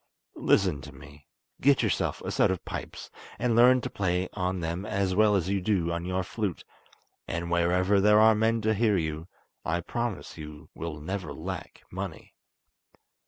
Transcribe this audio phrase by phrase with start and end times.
[0.41, 1.27] Listen to me;
[1.61, 5.47] get yourself a set of pipes, and learn to play on them as well as
[5.47, 6.63] you do on your flute,
[7.27, 9.27] and wherever there are men to hear you,
[9.63, 12.33] I promise you will never lack money."